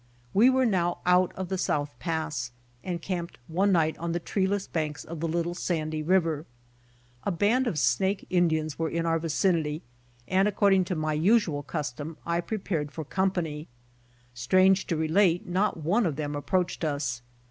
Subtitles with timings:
[0.33, 2.49] We were now out of the South Pass,
[2.83, 6.47] and camped one night on the treeless banks of the little Sandy river.
[7.23, 9.83] A band of Snake Indians were in our vicinity,
[10.27, 13.67] and according to my usual custom I pre pared for company.
[14.33, 17.21] Strange to relate not one o£ them approached us.